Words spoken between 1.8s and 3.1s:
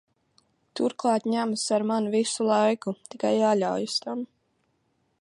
mani visu laiku,